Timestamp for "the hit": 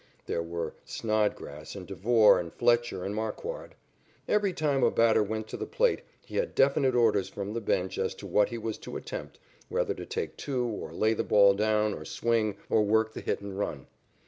13.13-13.41